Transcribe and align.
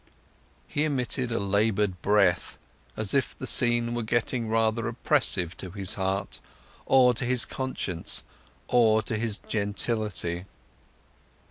He 0.67 0.83
emitted 0.83 1.31
a 1.31 1.37
laboured 1.39 2.01
breath, 2.01 2.57
as 2.97 3.13
if 3.13 3.37
the 3.37 3.45
scene 3.45 3.93
were 3.93 4.01
getting 4.01 4.47
rather 4.49 4.87
oppressive 4.87 5.55
to 5.57 5.69
his 5.69 5.93
heart, 5.93 6.39
or 6.87 7.13
to 7.13 7.23
his 7.23 7.45
conscience, 7.45 8.23
or 8.67 9.03
to 9.03 9.15
his 9.15 9.37
gentility. 9.37 10.45